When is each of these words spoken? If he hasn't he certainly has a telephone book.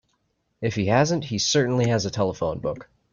If 0.61 0.73
he 0.73 0.87
hasn't 0.87 1.25
he 1.25 1.37
certainly 1.37 1.89
has 1.89 2.07
a 2.07 2.09
telephone 2.09 2.57
book. 2.57 2.89